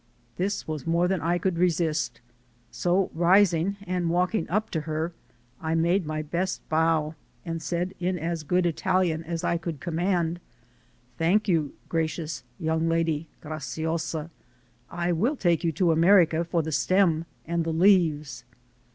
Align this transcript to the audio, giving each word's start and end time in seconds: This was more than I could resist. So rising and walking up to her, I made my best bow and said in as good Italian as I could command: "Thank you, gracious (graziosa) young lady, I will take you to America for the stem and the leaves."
This 0.37 0.67
was 0.67 0.87
more 0.87 1.07
than 1.07 1.21
I 1.21 1.37
could 1.37 1.59
resist. 1.59 2.21
So 2.71 3.11
rising 3.13 3.77
and 3.85 4.09
walking 4.09 4.49
up 4.49 4.71
to 4.71 4.81
her, 4.81 5.13
I 5.61 5.75
made 5.75 6.07
my 6.07 6.23
best 6.23 6.67
bow 6.69 7.13
and 7.45 7.61
said 7.61 7.93
in 7.99 8.17
as 8.17 8.41
good 8.41 8.65
Italian 8.65 9.23
as 9.23 9.43
I 9.43 9.57
could 9.57 9.79
command: 9.79 10.39
"Thank 11.19 11.47
you, 11.47 11.75
gracious 11.87 12.41
(graziosa) 12.57 12.57
young 12.65 12.89
lady, 12.89 13.27
I 14.89 15.11
will 15.11 15.35
take 15.35 15.63
you 15.63 15.71
to 15.73 15.91
America 15.91 16.43
for 16.43 16.63
the 16.63 16.71
stem 16.71 17.25
and 17.45 17.63
the 17.63 17.71
leaves." 17.71 18.43